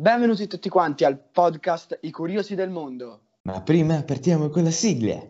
Benvenuti 0.00 0.46
tutti 0.46 0.68
quanti 0.68 1.04
al 1.04 1.18
podcast 1.18 1.98
I 2.02 2.12
Curiosi 2.12 2.54
del 2.54 2.70
Mondo. 2.70 3.22
Ma 3.42 3.60
prima 3.62 4.00
partiamo 4.04 4.48
con 4.48 4.62
la 4.62 4.70
sigla. 4.70 5.20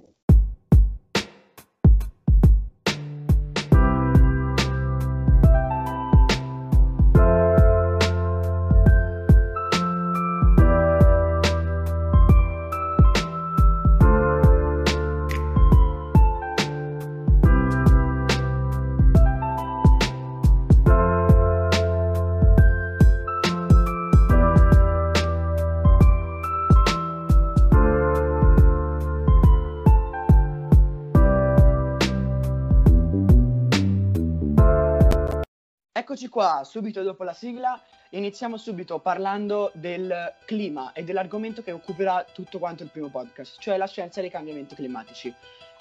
Eccoci 36.11 36.29
qua, 36.29 36.63
subito 36.65 37.03
dopo 37.03 37.23
la 37.23 37.35
sigla, 37.35 37.79
iniziamo 38.13 38.57
subito 38.57 38.99
parlando 38.99 39.71
del 39.75 40.37
clima 40.47 40.93
e 40.93 41.05
dell'argomento 41.05 41.63
che 41.63 41.71
occuperà 41.71 42.25
tutto 42.33 42.59
quanto 42.59 42.83
il 42.83 42.89
primo 42.89 43.11
podcast, 43.11 43.61
cioè 43.61 43.77
la 43.77 43.87
scienza 43.87 44.23
dei 44.23 44.31
cambiamenti 44.31 44.75
climatici. 44.75 45.31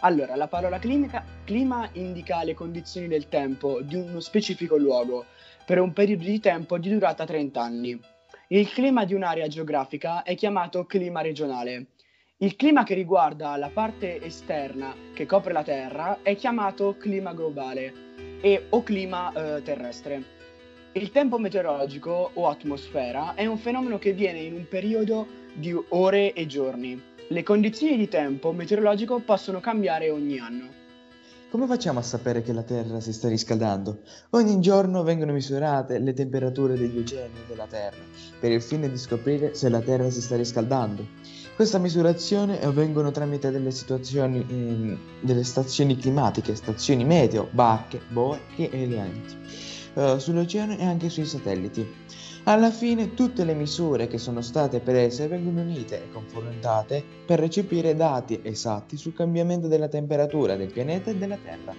Allora, 0.01 0.35
la 0.35 0.49
parola 0.49 0.79
climica, 0.79 1.23
clima 1.45 1.87
indica 1.93 2.43
le 2.43 2.55
condizioni 2.55 3.07
del 3.07 3.29
tempo 3.29 3.79
di 3.79 3.95
uno 3.95 4.19
specifico 4.19 4.75
luogo 4.75 5.27
per 5.65 5.79
un 5.79 5.93
periodo 5.93 6.25
di 6.25 6.41
tempo 6.41 6.77
di 6.77 6.89
durata 6.89 7.23
30 7.23 7.61
anni. 7.61 7.97
Il 8.49 8.69
clima 8.69 9.05
di 9.05 9.13
un'area 9.13 9.47
geografica 9.47 10.23
è 10.23 10.35
chiamato 10.35 10.85
clima 10.85 11.21
regionale. 11.21 11.91
Il 12.39 12.57
clima 12.57 12.83
che 12.83 12.95
riguarda 12.95 13.55
la 13.55 13.69
parte 13.69 14.21
esterna 14.21 14.93
che 15.13 15.25
copre 15.25 15.53
la 15.53 15.63
Terra 15.63 16.19
è 16.21 16.35
chiamato 16.35 16.97
clima 16.97 17.31
globale 17.31 18.06
e 18.41 18.65
o 18.69 18.83
clima 18.83 19.31
eh, 19.31 19.61
terrestre. 19.63 20.35
Il 20.93 21.11
tempo 21.11 21.37
meteorologico 21.37 22.31
o 22.33 22.47
atmosfera 22.47 23.35
è 23.35 23.45
un 23.45 23.57
fenomeno 23.57 23.99
che 23.99 24.13
viene 24.13 24.39
in 24.39 24.53
un 24.53 24.67
periodo 24.67 25.27
di 25.53 25.75
ore 25.89 26.33
e 26.33 26.45
giorni. 26.47 27.01
Le 27.27 27.43
condizioni 27.43 27.97
di 27.97 28.07
tempo 28.07 28.51
meteorologico 28.51 29.19
possono 29.19 29.59
cambiare 29.59 30.09
ogni 30.09 30.39
anno. 30.39 30.85
Come 31.49 31.65
facciamo 31.65 31.99
a 31.99 32.01
sapere 32.01 32.41
che 32.41 32.51
la 32.51 32.63
Terra 32.63 32.99
si 32.99 33.13
sta 33.13 33.29
riscaldando? 33.29 33.99
Ogni 34.31 34.59
giorno 34.59 35.03
vengono 35.03 35.31
misurate 35.31 35.97
le 35.97 36.13
temperature 36.13 36.75
degli 36.75 36.97
oceani 36.97 37.39
della 37.47 37.67
Terra 37.67 38.03
per 38.39 38.51
il 38.51 38.61
fine 38.61 38.89
di 38.89 38.97
scoprire 38.97 39.53
se 39.53 39.69
la 39.69 39.79
Terra 39.79 40.09
si 40.09 40.21
sta 40.21 40.35
riscaldando. 40.35 41.05
Questa 41.57 41.79
misurazione 41.79 42.61
avvengono 42.61 43.09
tramite 43.09 43.49
delle 43.49 43.71
situazioni, 43.71 44.45
eh, 44.47 44.97
delle 45.21 45.43
stazioni 45.43 45.97
climatiche, 45.97 46.53
stazioni 46.53 47.03
meteo, 47.03 47.49
barche, 47.49 47.99
boe 48.09 48.41
e 48.55 48.69
alienti, 48.71 49.35
eh, 49.95 50.19
sull'oceano 50.19 50.77
e 50.77 50.83
anche 50.85 51.09
sui 51.09 51.25
satelliti. 51.25 51.83
Alla 52.43 52.69
fine 52.69 53.15
tutte 53.15 53.43
le 53.43 53.55
misure 53.55 54.05
che 54.05 54.19
sono 54.19 54.41
state 54.41 54.81
prese 54.81 55.27
vengono 55.27 55.61
unite 55.61 56.03
e 56.03 56.11
confrontate 56.11 57.03
per 57.25 57.39
recepire 57.39 57.95
dati 57.95 58.39
esatti 58.43 58.95
sul 58.95 59.15
cambiamento 59.15 59.67
della 59.67 59.87
temperatura 59.87 60.55
del 60.55 60.71
pianeta 60.71 61.09
e 61.09 61.15
della 61.15 61.39
Terra. 61.43 61.73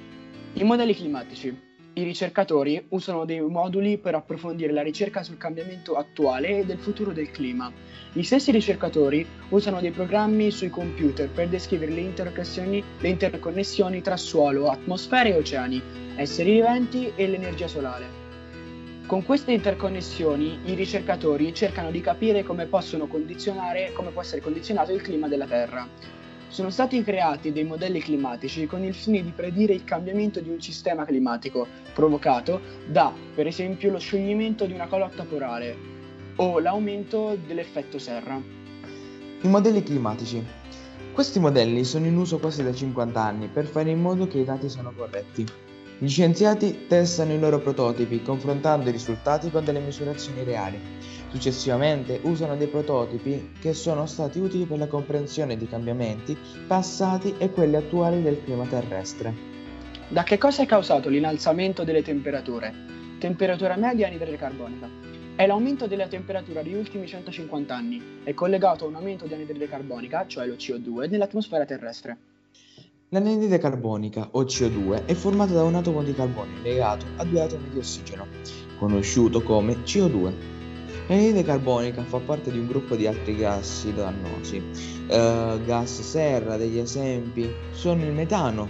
I 0.55 0.65
modelli 0.65 0.97
climatici. 0.97 1.68
I 1.99 2.05
ricercatori 2.05 2.81
usano 2.91 3.25
dei 3.25 3.41
moduli 3.41 3.99
per 3.99 4.15
approfondire 4.15 4.73
la 4.73 4.83
ricerca 4.83 5.25
sul 5.25 5.37
cambiamento 5.37 5.97
attuale 5.97 6.61
e 6.61 6.65
del 6.65 6.79
futuro 6.79 7.11
del 7.11 7.33
clima. 7.33 7.73
Gli 8.13 8.23
stessi 8.23 8.53
ricercatori 8.53 9.27
usano 9.49 9.81
dei 9.81 9.91
programmi 9.91 10.53
sui 10.53 10.71
computer 10.71 11.29
per 11.29 11.49
descrivere 11.49 11.91
le 11.91 12.03
interconnessioni, 12.03 12.85
le 13.01 13.09
interconnessioni 13.09 14.01
tra 14.01 14.17
suolo, 14.17 14.69
atmosfera 14.69 15.29
e 15.31 15.39
oceani, 15.39 15.83
esseri 16.15 16.53
viventi 16.53 17.11
e 17.17 17.27
l'energia 17.27 17.67
solare. 17.67 18.07
Con 19.05 19.25
queste 19.25 19.51
interconnessioni 19.51 20.57
i 20.67 20.75
ricercatori 20.75 21.53
cercano 21.53 21.91
di 21.91 22.01
capire 22.01 22.45
come 22.45 22.67
come 23.93 24.13
può 24.13 24.21
essere 24.23 24.41
condizionato 24.41 24.93
il 24.93 25.03
clima 25.03 25.27
della 25.27 25.47
Terra. 25.47 25.85
Sono 26.49 26.71
stati 26.71 27.03
creati 27.03 27.53
dei 27.53 27.65
modelli 27.65 28.01
climatici 28.01 28.67
con 28.67 28.83
il 28.83 28.95
fine 28.95 29.23
di 29.23 29.33
predire 29.33 29.75
il 29.75 29.85
cambiamento 29.85 30.41
di 30.41 30.49
un 30.49 30.61
sistema 30.61 31.05
climatico 31.05 31.67
provocato 31.93 32.61
da, 32.87 33.13
per 33.35 33.47
esempio, 33.47 33.91
lo 33.91 33.99
scioglimento 33.99 34.65
di 34.65 34.73
una 34.73 34.89
calotta 34.89 35.25
polare 35.25 35.77
o 36.37 36.59
l'aumento 36.59 37.37
dell'effetto 37.47 37.99
serra. 37.99 38.41
I 39.43 39.47
modelli 39.49 39.83
climatici. 39.83 40.43
Questi 41.13 41.39
modelli 41.39 41.85
sono 41.85 42.07
in 42.07 42.17
uso 42.17 42.39
quasi 42.39 42.63
da 42.63 42.73
50 42.73 43.21
anni 43.21 43.49
per 43.49 43.67
fare 43.67 43.91
in 43.91 44.01
modo 44.01 44.27
che 44.27 44.39
i 44.39 44.45
dati 44.45 44.71
siano 44.71 44.93
corretti. 44.97 45.68
Gli 46.01 46.09
scienziati 46.09 46.87
testano 46.87 47.33
i 47.33 47.41
loro 47.41 47.59
prototipi 47.59 48.23
confrontando 48.23 48.89
i 48.89 48.93
risultati 48.93 49.51
con 49.51 49.65
delle 49.65 49.81
misurazioni 49.81 50.45
reali. 50.45 50.79
Successivamente 51.29 52.21
usano 52.23 52.57
dei 52.57 52.69
prototipi 52.69 53.55
che 53.61 53.75
sono 53.75 54.07
stati 54.07 54.39
utili 54.39 54.65
per 54.65 54.79
la 54.79 54.87
comprensione 54.87 55.57
di 55.57 55.67
cambiamenti 55.67 56.39
passati 56.69 57.35
e 57.39 57.51
quelli 57.51 57.75
attuali 57.75 58.23
del 58.23 58.41
clima 58.45 58.65
terrestre. 58.67 59.35
Da 60.07 60.23
che 60.23 60.39
cosa 60.39 60.63
è 60.63 60.67
causato 60.67 61.09
l'innalzamento 61.09 61.83
delle 61.83 62.03
temperature? 62.03 62.73
Temperatura 63.19 63.75
media 63.75 64.07
anidride 64.07 64.37
carbonica. 64.37 64.89
È 65.35 65.49
l'aumento 65.49 65.89
della 65.89 66.07
temperatura 66.07 66.63
degli 66.63 66.75
ultimi 66.75 67.09
150 67.09 67.75
anni, 67.75 68.21
è 68.23 68.35
collegato 68.35 68.85
a 68.85 68.89
un 68.89 68.95
aumento 68.95 69.27
di 69.27 69.35
anidride 69.35 69.69
carbonica, 69.69 70.29
cioè 70.29 70.47
lo 70.47 70.55
CO2, 70.55 71.11
nell'atmosfera 71.11 71.65
terrestre. 71.65 72.38
L'anidride 73.11 73.57
carbonica, 73.57 74.29
o 74.33 74.43
CO2, 74.43 75.07
è 75.07 75.15
formata 75.15 75.55
da 75.55 75.63
un 75.63 75.75
atomo 75.75 76.03
di 76.03 76.13
carbonio 76.13 76.61
legato 76.63 77.07
a 77.17 77.25
due 77.25 77.41
atomi 77.41 77.71
di 77.71 77.79
ossigeno, 77.79 78.27
conosciuto 78.79 79.43
come 79.43 79.83
CO2. 79.83 80.35
L'anidride 81.07 81.43
carbonica 81.43 82.03
fa 82.05 82.19
parte 82.19 82.53
di 82.53 82.59
un 82.59 82.67
gruppo 82.67 82.97
di 82.97 83.07
altri 83.07 83.35
gassi 83.35 83.95
dannosi. 83.95 84.59
Uh, 84.59 85.65
gas 85.65 86.03
serra, 86.03 86.59
degli 86.59 86.77
esempi, 86.77 87.51
sono 87.71 88.05
il 88.05 88.13
metano. 88.13 88.69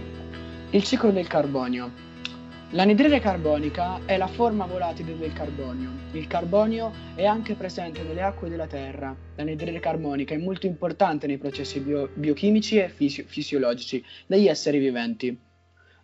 Il 0.71 0.85
ciclo 0.85 1.11
del 1.11 1.27
carbonio. 1.27 2.08
L'anidride 2.73 3.19
carbonica 3.19 4.05
è 4.05 4.19
la 4.19 4.27
forma 4.27 4.67
volatile 4.67 5.17
del 5.17 5.33
carbonio. 5.33 5.91
Il 6.13 6.27
carbonio 6.27 6.93
è 7.15 7.25
anche 7.25 7.55
presente 7.55 8.03
nelle 8.03 8.21
acque 8.21 8.51
della 8.51 8.67
Terra. 8.67 9.17
L'anidride 9.37 9.81
carbonica 9.81 10.35
è 10.35 10.37
molto 10.37 10.67
importante 10.67 11.27
nei 11.27 11.39
processi 11.39 11.81
bio- 11.81 12.11
biochimici 12.13 12.77
e 12.77 12.91
fisi- 12.91 13.23
fisiologici 13.23 14.05
degli 14.27 14.49
esseri 14.49 14.77
viventi. 14.77 15.35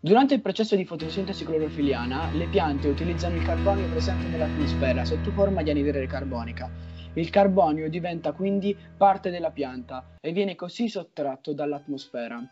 Durante 0.00 0.32
il 0.32 0.40
processo 0.40 0.74
di 0.74 0.86
fotosintesi 0.86 1.44
clorofiliana, 1.44 2.30
le 2.32 2.46
piante 2.46 2.88
utilizzano 2.88 3.34
il 3.36 3.44
carbonio 3.44 3.86
presente 3.86 4.26
nell'atmosfera 4.28 5.04
sotto 5.04 5.32
forma 5.32 5.62
di 5.62 5.68
anidride 5.68 6.06
carbonica. 6.06 6.70
Il 7.12 7.28
carbonio 7.28 7.90
diventa 7.90 8.32
quindi 8.32 8.74
parte 8.96 9.28
della 9.28 9.50
pianta 9.50 10.02
e 10.18 10.32
viene 10.32 10.54
così 10.54 10.88
sottratto 10.88 11.52
dall'atmosfera. 11.52 12.42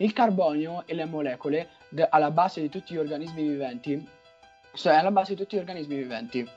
Il 0.00 0.12
carbonio 0.12 0.84
e 0.86 0.94
le 0.94 1.06
molecole 1.06 1.70
de- 1.88 2.06
alla 2.08 2.30
base 2.30 2.60
di 2.60 2.68
tutti 2.68 2.94
gli 2.94 2.98
organismi 2.98 3.42
viventi, 3.42 4.08
cioè 4.74 4.94
alla 4.94 5.10
base 5.10 5.34
di 5.34 5.40
tutti 5.40 5.56
gli 5.56 5.58
organismi 5.58 5.96
viventi. 5.96 6.48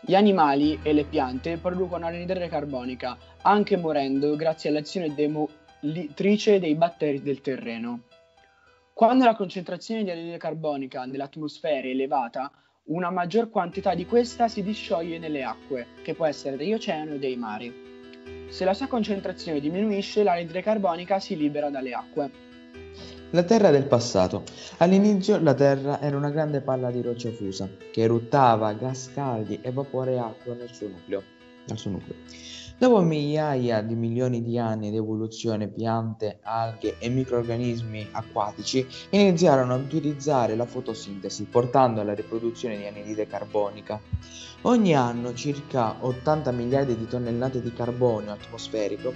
Gli 0.00 0.14
animali 0.14 0.78
e 0.82 0.92
le 0.92 1.02
piante 1.02 1.56
producono 1.56 2.06
anidride 2.06 2.46
carbonica, 2.46 3.18
anche 3.42 3.76
morendo 3.76 4.36
grazie 4.36 4.70
all'azione 4.70 5.12
demolitrice 5.12 6.60
dei 6.60 6.76
batteri 6.76 7.20
del 7.20 7.40
terreno. 7.40 8.02
Quando 8.92 9.24
la 9.24 9.34
concentrazione 9.34 10.04
di 10.04 10.10
anidride 10.10 10.36
carbonica 10.36 11.04
nell'atmosfera 11.06 11.88
è 11.88 11.90
elevata, 11.90 12.52
una 12.84 13.10
maggior 13.10 13.50
quantità 13.50 13.96
di 13.96 14.06
questa 14.06 14.46
si 14.46 14.62
discioglie 14.62 15.18
nelle 15.18 15.42
acque, 15.42 15.88
che 16.04 16.14
può 16.14 16.24
essere 16.24 16.56
degli 16.56 16.72
oceani 16.72 17.14
o 17.14 17.18
dei 17.18 17.36
mari. 17.36 17.74
Se 18.48 18.64
la 18.64 18.74
sua 18.74 18.86
concentrazione 18.86 19.58
diminuisce, 19.58 20.22
l'anidride 20.22 20.62
carbonica 20.62 21.18
si 21.18 21.36
libera 21.36 21.68
dalle 21.68 21.92
acque. 21.92 22.45
La 23.30 23.42
Terra 23.42 23.70
del 23.70 23.86
passato. 23.86 24.44
All'inizio 24.78 25.40
la 25.40 25.54
Terra 25.54 26.00
era 26.00 26.16
una 26.16 26.30
grande 26.30 26.60
palla 26.60 26.90
di 26.90 27.02
roccia 27.02 27.30
fusa, 27.32 27.68
che 27.90 28.02
eruttava 28.02 28.72
gas 28.74 29.10
caldi 29.12 29.58
e 29.62 29.72
vapore 29.72 30.12
e 30.12 30.18
acqua 30.18 30.54
nel 30.54 30.72
suo 30.72 30.88
nucleo. 30.88 31.22
Nel 31.66 31.76
suo 31.76 31.90
nucleo. 31.90 32.16
Dopo 32.78 33.00
migliaia 33.00 33.80
di 33.80 33.94
milioni 33.94 34.42
di 34.42 34.58
anni 34.58 34.90
di 34.90 34.96
evoluzione, 34.96 35.66
piante, 35.66 36.40
alghe 36.42 36.96
e 36.98 37.08
microrganismi 37.08 38.08
acquatici 38.12 38.86
iniziarono 39.10 39.72
ad 39.72 39.80
utilizzare 39.80 40.54
la 40.56 40.66
fotosintesi, 40.66 41.44
portando 41.44 42.02
alla 42.02 42.12
riproduzione 42.12 42.76
di 42.76 42.86
anidride 42.86 43.26
carbonica. 43.26 43.98
Ogni 44.66 44.96
anno 44.96 45.32
circa 45.32 45.94
80 46.00 46.50
miliardi 46.50 46.96
di 46.96 47.06
tonnellate 47.06 47.62
di 47.62 47.72
carbonio 47.72 48.32
atmosferico 48.32 49.12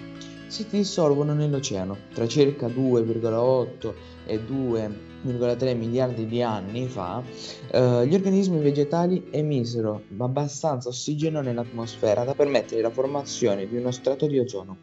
si 0.46 0.64
dissolvono 0.70 1.34
nell'oceano. 1.34 1.96
Tra 2.14 2.28
circa 2.28 2.68
2,8 2.68 3.92
e 4.26 4.40
2,3 4.40 5.76
miliardi 5.76 6.26
di 6.28 6.40
anni 6.40 6.86
fa, 6.86 7.20
eh, 7.72 8.06
gli 8.06 8.14
organismi 8.14 8.60
vegetali 8.60 9.26
emisero 9.32 10.04
abbastanza 10.18 10.88
ossigeno 10.88 11.40
nell'atmosfera 11.40 12.22
da 12.22 12.34
permettere 12.34 12.80
la 12.80 12.90
formazione 12.90 13.66
di 13.66 13.76
uno 13.76 13.90
strato 13.90 14.28
di 14.28 14.38
ozono. 14.38 14.76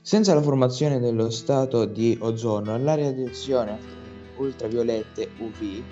Senza 0.00 0.32
la 0.32 0.40
formazione 0.40 0.98
dello 0.98 1.28
strato 1.28 1.84
di 1.84 2.16
ozono, 2.22 2.78
la 2.78 2.94
radiazione 2.94 4.03
ultraviolette 4.36 5.30
UV 5.38 5.82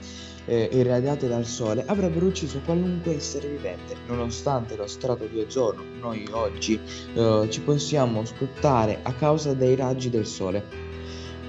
eh, 0.45 0.69
irradiate 0.73 1.29
dal 1.29 1.47
Sole 1.47 1.85
avrebbero 1.87 2.27
ucciso 2.27 2.61
qualunque 2.65 3.17
essere 3.17 3.49
vivente. 3.49 3.97
Nonostante 4.07 4.77
lo 4.77 4.87
strato 4.87 5.27
di 5.27 5.41
ozono, 5.41 5.83
noi 6.01 6.27
oggi 6.33 6.79
eh, 7.15 7.47
ci 7.49 7.61
possiamo 7.61 8.25
scottare 8.25 9.01
a 9.03 9.13
causa 9.15 9.55
dei 9.55 9.77
raggi 9.77 10.11
del 10.11 10.27
Sole. 10.27 10.91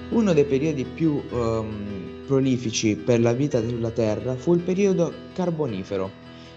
Uno 0.09 0.33
dei 0.33 0.45
periodi 0.45 0.85
più 0.85 1.23
ehm, 1.31 2.25
prolifici 2.27 2.95
per 2.95 3.19
la 3.19 3.33
vita 3.33 3.59
sulla 3.67 3.89
Terra 3.89 4.35
fu 4.35 4.53
il 4.53 4.61
periodo 4.61 5.11
carbonifero, 5.33 6.11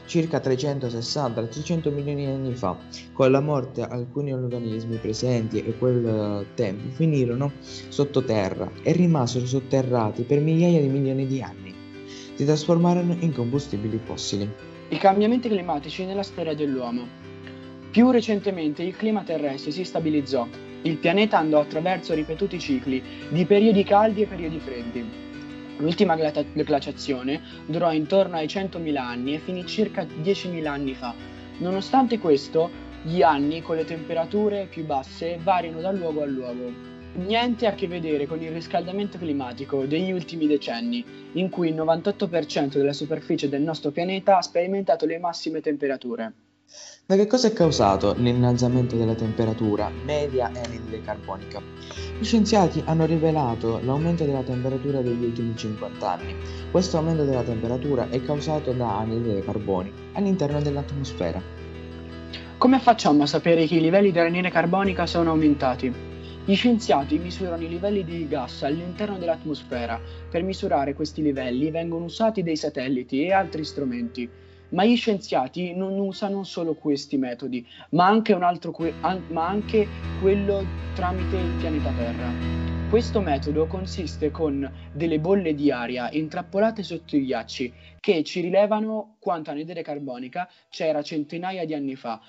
circa 0.06 0.38
360-300 0.38 1.92
milioni 1.92 2.24
di 2.24 2.32
anni 2.32 2.54
fa. 2.54 2.76
Con 3.12 3.30
la 3.30 3.40
morte 3.40 3.82
alcuni 3.82 4.32
organismi 4.32 4.96
presenti 4.96 5.58
a 5.58 5.72
quel 5.78 6.06
eh, 6.06 6.46
tempo 6.54 6.88
finirono 6.94 7.52
sottoterra 7.60 8.70
e 8.82 8.92
rimasero 8.92 9.46
sotterrati 9.46 10.22
per 10.22 10.40
migliaia 10.40 10.80
di 10.80 10.88
milioni 10.88 11.26
di 11.26 11.42
anni 11.42 11.66
si 12.36 12.44
trasformarono 12.44 13.16
in 13.20 13.32
combustibili 13.32 13.98
fossili. 14.04 14.48
I 14.88 14.98
cambiamenti 14.98 15.48
climatici 15.48 16.04
nella 16.04 16.22
storia 16.22 16.54
dell'uomo. 16.54 17.24
Più 17.90 18.10
recentemente 18.10 18.82
il 18.82 18.94
clima 18.94 19.22
terrestre 19.22 19.70
si 19.70 19.84
stabilizzò. 19.84 20.46
Il 20.82 20.98
pianeta 20.98 21.38
andò 21.38 21.60
attraverso 21.60 22.12
ripetuti 22.12 22.58
cicli 22.58 23.02
di 23.30 23.46
periodi 23.46 23.82
caldi 23.84 24.22
e 24.22 24.26
periodi 24.26 24.60
freddi. 24.60 25.04
L'ultima 25.78 26.16
glaciazione 26.16 27.40
durò 27.66 27.92
intorno 27.92 28.36
ai 28.36 28.46
100.000 28.46 28.96
anni 28.96 29.34
e 29.34 29.38
finì 29.38 29.66
circa 29.66 30.02
10.000 30.02 30.66
anni 30.66 30.94
fa. 30.94 31.14
Nonostante 31.58 32.18
questo, 32.18 32.70
gli 33.02 33.22
anni 33.22 33.62
con 33.62 33.76
le 33.76 33.84
temperature 33.84 34.66
più 34.68 34.84
basse 34.84 35.38
variano 35.42 35.80
da 35.80 35.92
luogo 35.92 36.22
a 36.22 36.26
luogo 36.26 36.94
niente 37.16 37.66
a 37.66 37.74
che 37.74 37.88
vedere 37.88 38.26
con 38.26 38.42
il 38.42 38.52
riscaldamento 38.52 39.18
climatico 39.18 39.86
degli 39.86 40.12
ultimi 40.12 40.46
decenni, 40.46 41.04
in 41.32 41.48
cui 41.48 41.68
il 41.68 41.74
98% 41.74 42.76
della 42.76 42.92
superficie 42.92 43.48
del 43.48 43.62
nostro 43.62 43.90
pianeta 43.90 44.36
ha 44.36 44.42
sperimentato 44.42 45.06
le 45.06 45.18
massime 45.18 45.60
temperature. 45.60 46.32
Da 47.06 47.14
che 47.14 47.28
cosa 47.28 47.46
è 47.46 47.52
causato 47.52 48.14
l'innalzamento 48.14 48.96
della 48.96 49.14
temperatura 49.14 49.88
media 50.04 50.50
e 50.50 50.58
anidride 50.58 51.02
carbonica? 51.02 51.62
Gli 52.18 52.24
scienziati 52.24 52.82
hanno 52.84 53.06
rivelato 53.06 53.78
l'aumento 53.84 54.24
della 54.24 54.42
temperatura 54.42 55.00
degli 55.02 55.26
ultimi 55.26 55.54
50 55.56 56.10
anni. 56.10 56.34
Questo 56.72 56.96
aumento 56.96 57.24
della 57.24 57.44
temperatura 57.44 58.08
è 58.08 58.20
causato 58.22 58.72
da 58.72 58.98
anidride 58.98 59.44
carbonica 59.44 59.96
all'interno 60.14 60.60
dell'atmosfera. 60.60 61.40
Come 62.58 62.80
facciamo 62.80 63.22
a 63.22 63.26
sapere 63.26 63.66
che 63.66 63.76
i 63.76 63.80
livelli 63.80 64.10
di 64.10 64.18
anidride 64.18 64.50
carbonica 64.50 65.06
sono 65.06 65.30
aumentati? 65.30 65.94
Gli 66.44 66.54
scienziati 66.56 67.18
misurano 67.18 67.62
i 67.62 67.68
livelli 67.68 68.04
di 68.04 68.26
gas 68.26 68.64
all'interno 68.64 69.16
dell'atmosfera. 69.16 70.00
Per 70.28 70.42
misurare 70.42 70.94
questi 70.94 71.22
livelli 71.22 71.70
vengono 71.70 72.06
usati 72.06 72.42
dei 72.42 72.56
satelliti 72.56 73.22
e 73.22 73.32
altri 73.32 73.64
strumenti. 73.64 74.28
Ma 74.70 74.84
gli 74.84 74.96
scienziati 74.96 75.74
non 75.74 75.98
usano 75.98 76.42
solo 76.42 76.74
questi 76.74 77.16
metodi, 77.16 77.64
ma 77.90 78.06
anche, 78.06 78.36
que- 78.72 78.94
an- 79.00 79.24
ma 79.30 79.46
anche 79.46 79.86
quello 80.20 80.64
tramite 80.94 81.36
il 81.36 81.54
pianeta 81.60 81.90
Terra. 81.92 82.54
Questo 82.90 83.20
metodo 83.20 83.66
consiste 83.66 84.30
con 84.30 84.70
delle 84.92 85.18
bolle 85.18 85.54
di 85.54 85.70
aria 85.70 86.10
intrappolate 86.10 86.82
sotto 86.82 87.16
i 87.16 87.24
ghiacci 87.24 87.72
che 88.00 88.22
ci 88.22 88.40
rilevano 88.40 89.16
quanta 89.18 89.50
anidride 89.50 89.82
carbonica 89.82 90.48
c'era 90.70 91.02
centinaia 91.02 91.64
di 91.64 91.74
anni 91.74 91.96
fa, 91.96 92.20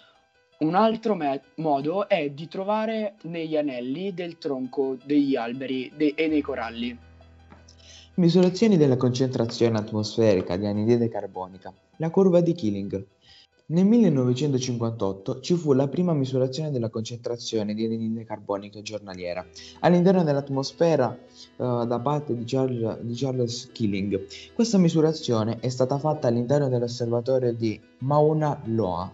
un 0.59 0.73
altro 0.73 1.13
me- 1.13 1.41
modo 1.57 2.07
è 2.07 2.29
di 2.31 2.47
trovare 2.47 3.15
negli 3.23 3.55
anelli 3.55 4.13
del 4.13 4.39
tronco 4.39 4.97
degli 5.03 5.35
alberi 5.35 5.91
de- 5.95 6.13
e 6.15 6.27
nei 6.27 6.41
coralli. 6.41 7.06
Misurazioni 8.19 8.77
della 8.77 8.97
concentrazione 8.97 9.77
atmosferica 9.77 10.57
di 10.57 10.65
anidride 10.65 11.07
carbonica. 11.07 11.71
La 11.97 12.09
curva 12.09 12.41
di 12.41 12.53
Killing. 12.53 13.05
Nel 13.67 13.85
1958 13.85 15.39
ci 15.39 15.53
fu 15.53 15.73
la 15.73 15.87
prima 15.87 16.15
misurazione 16.15 16.71
della 16.71 16.89
concentrazione 16.89 17.75
di 17.75 17.85
anidride 17.85 18.25
carbonica 18.25 18.81
giornaliera 18.81 19.45
all'interno 19.81 20.23
dell'atmosfera 20.23 21.15
uh, 21.57 21.85
da 21.85 21.99
parte 21.99 22.35
di 22.35 22.43
Charles, 22.43 23.01
di 23.01 23.13
Charles 23.13 23.69
Killing. 23.71 24.25
Questa 24.51 24.79
misurazione 24.79 25.59
è 25.59 25.69
stata 25.69 25.99
fatta 25.99 26.27
all'interno 26.27 26.69
dell'osservatorio 26.69 27.53
di 27.53 27.79
Mauna 27.99 28.59
Loa 28.65 29.13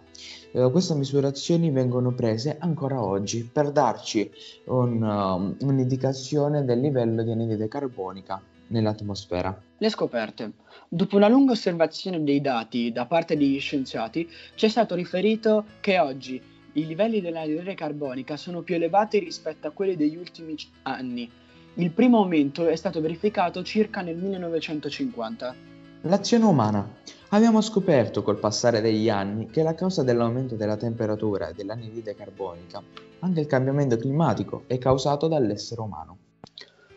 eh, 0.53 0.71
queste 0.71 0.93
misurazioni 0.93 1.71
vengono 1.71 2.13
prese 2.13 2.55
ancora 2.57 3.03
oggi 3.03 3.43
per 3.43 3.71
darci 3.71 4.31
un, 4.67 5.01
uh, 5.01 5.65
un'indicazione 5.65 6.63
del 6.63 6.79
livello 6.79 7.21
di 7.21 7.31
anidride 7.31 7.67
carbonica 7.67 8.41
nell'atmosfera. 8.73 9.57
Le 9.77 9.89
scoperte. 9.89 10.51
Dopo 10.89 11.15
una 11.15 11.29
lunga 11.29 11.53
osservazione 11.53 12.23
dei 12.23 12.41
dati 12.41 12.91
da 12.91 13.05
parte 13.05 13.37
degli 13.37 13.59
scienziati, 13.59 14.29
ci 14.55 14.65
è 14.65 14.69
stato 14.69 14.95
riferito 14.95 15.65
che 15.79 15.99
oggi 15.99 16.41
i 16.73 16.85
livelli 16.85 17.21
dell'anidride 17.21 17.75
carbonica 17.75 18.35
sono 18.35 18.61
più 18.61 18.75
elevati 18.75 19.19
rispetto 19.19 19.67
a 19.67 19.71
quelli 19.71 19.95
degli 19.95 20.17
ultimi 20.17 20.55
anni. 20.83 21.29
Il 21.75 21.91
primo 21.91 22.17
aumento 22.17 22.67
è 22.67 22.75
stato 22.75 22.99
verificato 22.99 23.63
circa 23.63 24.01
nel 24.01 24.17
1950. 24.17 25.55
L'azione 26.01 26.45
umana. 26.45 26.87
Abbiamo 27.29 27.61
scoperto 27.61 28.21
col 28.21 28.37
passare 28.37 28.81
degli 28.81 29.09
anni 29.09 29.47
che 29.47 29.63
la 29.63 29.73
causa 29.73 30.03
dell'aumento 30.03 30.55
della 30.55 30.75
temperatura 30.75 31.47
e 31.47 31.53
dell'anidride 31.53 32.13
carbonica, 32.13 32.81
anche 33.19 33.39
il 33.39 33.47
cambiamento 33.47 33.97
climatico, 33.97 34.63
è 34.67 34.77
causato 34.77 35.27
dall'essere 35.27 35.81
umano. 35.81 36.17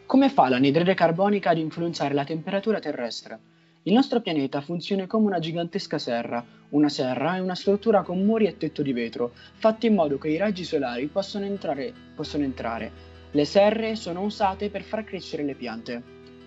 Come 0.06 0.28
fa 0.28 0.48
l'anidride 0.48 0.94
carbonica 0.94 1.50
ad 1.50 1.58
influenzare 1.58 2.14
la 2.14 2.22
temperatura 2.22 2.78
terrestre? 2.78 3.40
Il 3.82 3.92
nostro 3.92 4.20
pianeta 4.20 4.60
funziona 4.60 5.08
come 5.08 5.26
una 5.26 5.40
gigantesca 5.40 5.98
serra. 5.98 6.44
Una 6.70 6.88
serra 6.88 7.34
è 7.34 7.40
una 7.40 7.56
struttura 7.56 8.02
con 8.02 8.24
muri 8.24 8.46
e 8.46 8.56
tetto 8.56 8.82
di 8.82 8.92
vetro, 8.92 9.32
fatti 9.54 9.88
in 9.88 9.94
modo 9.94 10.16
che 10.16 10.28
i 10.28 10.36
raggi 10.36 10.62
solari 10.62 11.06
possano 11.06 11.44
entrare. 11.44 11.92
Possano 12.14 12.44
entrare. 12.44 12.92
Le 13.32 13.44
serre 13.44 13.96
sono 13.96 14.22
usate 14.22 14.70
per 14.70 14.82
far 14.82 15.02
crescere 15.02 15.42
le 15.42 15.56
piante. 15.56 16.00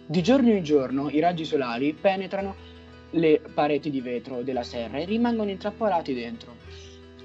Di 0.06 0.24
giorno 0.24 0.52
in 0.52 0.64
giorno 0.64 1.10
i 1.10 1.20
raggi 1.20 1.44
solari 1.44 1.94
penetrano 1.94 2.56
le 3.10 3.42
pareti 3.54 3.90
di 3.90 4.00
vetro 4.00 4.42
della 4.42 4.64
serra 4.64 5.00
e 5.00 5.06
rimangono 5.06 5.50
intrappolati 5.50 6.14
dentro. 6.14 6.56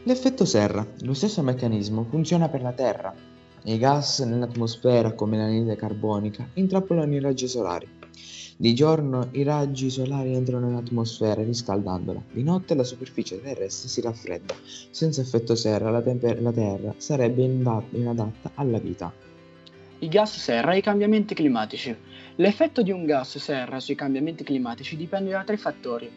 L'effetto 0.02 0.44
serra, 0.44 0.84
lo 1.02 1.14
stesso 1.14 1.42
meccanismo, 1.42 2.04
funziona 2.10 2.48
per 2.48 2.60
la 2.60 2.72
Terra. 2.72 3.33
I 3.66 3.78
gas 3.78 4.20
nell'atmosfera, 4.20 5.12
come 5.12 5.38
l'anidride 5.38 5.74
carbonica, 5.74 6.46
intrappolano 6.52 7.14
i 7.14 7.20
raggi 7.20 7.48
solari. 7.48 7.88
Di 8.58 8.74
giorno 8.74 9.28
i 9.32 9.42
raggi 9.42 9.88
solari 9.88 10.34
entrano 10.34 10.68
nell'atmosfera 10.68 11.42
riscaldandola, 11.42 12.22
di 12.30 12.42
notte 12.42 12.74
la 12.74 12.84
superficie 12.84 13.40
terrestre 13.40 13.88
si 13.88 14.02
raffredda. 14.02 14.54
Senza 14.90 15.22
effetto 15.22 15.54
serra 15.54 15.90
la, 15.90 16.02
temper- 16.02 16.42
la 16.42 16.52
Terra 16.52 16.94
sarebbe 16.98 17.42
inadatta 17.42 18.50
alla 18.56 18.78
vita. 18.78 19.10
I 20.00 20.08
gas 20.08 20.36
serra 20.36 20.74
e 20.74 20.78
i 20.78 20.82
cambiamenti 20.82 21.32
climatici. 21.32 21.96
L'effetto 22.36 22.82
di 22.82 22.90
un 22.90 23.06
gas 23.06 23.38
serra 23.38 23.80
sui 23.80 23.94
cambiamenti 23.94 24.44
climatici 24.44 24.94
dipende 24.94 25.30
da 25.30 25.42
tre 25.42 25.56
fattori. 25.56 26.10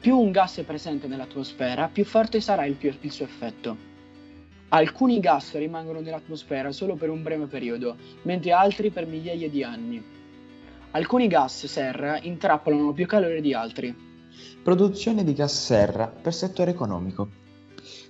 Più 0.00 0.18
un 0.18 0.32
gas 0.32 0.58
è 0.58 0.64
presente 0.64 1.06
nell'atmosfera, 1.06 1.86
più 1.86 2.04
forte 2.04 2.40
sarà 2.40 2.64
il, 2.64 2.74
più, 2.74 2.92
il 3.00 3.12
suo 3.12 3.24
effetto. 3.24 3.89
Alcuni 4.72 5.18
gas 5.18 5.54
rimangono 5.54 5.98
nell'atmosfera 5.98 6.70
solo 6.70 6.94
per 6.94 7.10
un 7.10 7.24
breve 7.24 7.46
periodo, 7.46 7.96
mentre 8.22 8.52
altri 8.52 8.90
per 8.90 9.04
migliaia 9.04 9.48
di 9.48 9.64
anni. 9.64 10.00
Alcuni 10.92 11.26
gas 11.26 11.66
serra 11.66 12.20
intrappolano 12.20 12.92
più 12.92 13.04
calore 13.04 13.40
di 13.40 13.52
altri. 13.52 13.92
Produzione 14.62 15.24
di 15.24 15.32
gas 15.32 15.64
serra 15.64 16.06
per 16.06 16.32
settore 16.32 16.70
economico. 16.70 17.28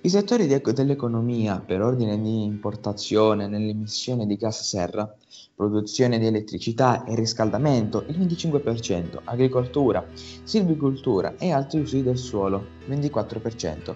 I 0.01 0.09
settori 0.09 0.45
dell'economia 0.45 1.59
per 1.59 1.81
ordine 1.81 2.21
di 2.21 2.43
importazione 2.43 3.47
nell'emissione 3.47 4.27
di 4.27 4.35
gas 4.35 4.61
serra, 4.61 5.11
produzione 5.55 6.19
di 6.19 6.27
elettricità 6.27 7.03
e 7.05 7.15
riscaldamento 7.15 8.03
il 8.07 8.19
25%, 8.19 9.19
agricoltura, 9.23 10.05
silvicoltura 10.43 11.33
e 11.39 11.51
altri 11.51 11.79
usi 11.79 12.03
del 12.03 12.17
suolo 12.17 12.67
24%, 12.87 13.95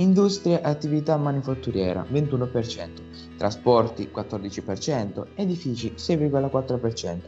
industria 0.00 0.62
e 0.62 0.64
attività 0.64 1.16
manifatturiera 1.18 2.06
21%, 2.10 3.36
trasporti 3.36 4.10
14%, 4.12 5.26
edifici 5.34 5.92
6,4%, 5.94 7.18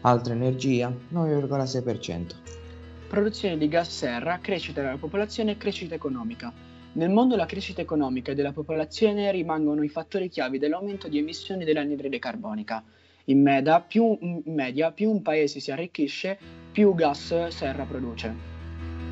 altra 0.00 0.32
energia 0.32 0.90
9,6%. 1.12 2.26
produzione 3.08 3.58
di 3.58 3.68
gas 3.68 3.90
serra, 3.90 4.38
crescita 4.40 4.80
della 4.80 4.96
popolazione 4.96 5.50
e 5.52 5.56
crescita 5.58 5.94
economica. 5.94 6.50
Nel 6.94 7.10
mondo 7.10 7.36
la 7.36 7.44
crescita 7.44 7.82
economica 7.82 8.32
e 8.32 8.34
della 8.34 8.52
popolazione 8.52 9.30
rimangono 9.30 9.82
i 9.82 9.88
fattori 9.88 10.30
chiavi 10.30 10.58
dell'aumento 10.58 11.08
di 11.08 11.18
emissioni 11.18 11.64
dell'anidride 11.64 12.18
carbonica. 12.18 12.82
In 13.26 13.42
media, 13.42 13.80
più, 13.80 14.16
in 14.20 14.42
media, 14.46 14.90
più 14.92 15.10
un 15.10 15.20
paese 15.20 15.60
si 15.60 15.70
arricchisce, 15.70 16.38
più 16.72 16.94
gas 16.94 17.48
serra 17.48 17.84
produce. 17.84 18.34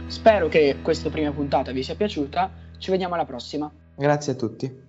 Spero 0.07 0.49
che 0.49 0.77
questa 0.81 1.11
prima 1.11 1.31
puntata 1.31 1.71
vi 1.73 1.83
sia 1.83 1.95
piaciuta, 1.95 2.69
ci 2.81 2.91
vediamo 2.91 3.15
alla 3.15 3.27
prossima. 3.27 3.71
Grazie 3.95 4.33
a 4.33 4.35
tutti. 4.35 4.89